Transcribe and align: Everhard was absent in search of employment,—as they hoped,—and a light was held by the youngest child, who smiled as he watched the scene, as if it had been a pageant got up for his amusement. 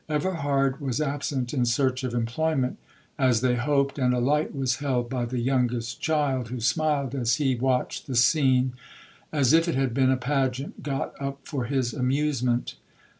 Everhard 0.09 0.81
was 0.81 0.99
absent 0.99 1.53
in 1.53 1.63
search 1.63 2.03
of 2.03 2.15
employment,—as 2.15 3.41
they 3.41 3.53
hoped,—and 3.55 4.15
a 4.15 4.19
light 4.19 4.55
was 4.55 4.77
held 4.77 5.11
by 5.11 5.25
the 5.25 5.37
youngest 5.39 6.01
child, 6.01 6.47
who 6.47 6.59
smiled 6.59 7.13
as 7.13 7.35
he 7.35 7.53
watched 7.53 8.07
the 8.07 8.15
scene, 8.15 8.73
as 9.31 9.53
if 9.53 9.67
it 9.67 9.75
had 9.75 9.93
been 9.93 10.09
a 10.09 10.17
pageant 10.17 10.81
got 10.81 11.13
up 11.21 11.41
for 11.47 11.65
his 11.65 11.93
amusement. 11.93 12.73